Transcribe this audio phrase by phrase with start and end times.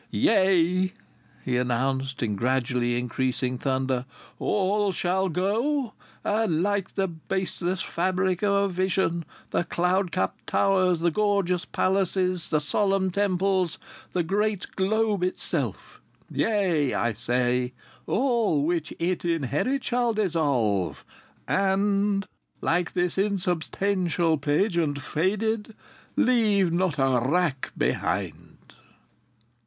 [0.09, 0.91] "Yea,"
[1.45, 4.05] he announced, in gradually increasing thunder,
[4.39, 5.93] "all shall go.
[6.23, 12.49] And loike the baseless fabric o' a vision, the cloud capped towers, the gorgeous palaces,
[12.49, 13.77] the solemn temples,
[14.11, 17.73] the great globe itself Yea, I say,
[18.07, 21.05] all which it inherit shall dissolve,
[21.47, 22.25] and,
[22.59, 25.75] like this insubstantial payjent faded,
[26.15, 28.73] leave not a rack behind."